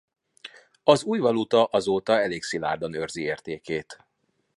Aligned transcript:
Az 0.83 1.03
új 1.03 1.19
valuta 1.19 1.63
azóta 1.65 2.13
elég 2.13 2.43
szilárdan 2.43 2.93
őrzi 2.93 3.21
értékét. 3.21 4.05